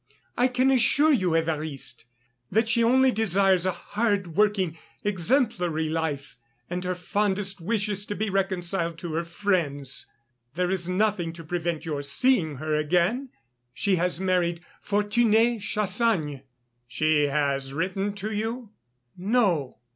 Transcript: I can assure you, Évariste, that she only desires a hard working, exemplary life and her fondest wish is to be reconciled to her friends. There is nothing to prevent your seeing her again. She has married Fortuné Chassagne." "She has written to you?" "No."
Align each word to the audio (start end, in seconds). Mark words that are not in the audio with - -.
I 0.35 0.47
can 0.47 0.71
assure 0.71 1.13
you, 1.13 1.33
Évariste, 1.35 2.05
that 2.49 2.67
she 2.67 2.83
only 2.83 3.11
desires 3.11 3.67
a 3.67 3.71
hard 3.71 4.35
working, 4.35 4.75
exemplary 5.03 5.89
life 5.89 6.37
and 6.71 6.83
her 6.83 6.95
fondest 6.95 7.61
wish 7.61 7.87
is 7.87 8.07
to 8.07 8.15
be 8.15 8.27
reconciled 8.31 8.97
to 8.97 9.13
her 9.13 9.23
friends. 9.23 10.07
There 10.55 10.71
is 10.71 10.89
nothing 10.89 11.33
to 11.33 11.43
prevent 11.43 11.85
your 11.85 12.01
seeing 12.01 12.55
her 12.55 12.75
again. 12.75 13.29
She 13.75 13.97
has 13.97 14.19
married 14.19 14.61
Fortuné 14.83 15.59
Chassagne." 15.61 16.45
"She 16.87 17.25
has 17.27 17.71
written 17.71 18.13
to 18.13 18.33
you?" 18.33 18.71
"No." 19.15 19.77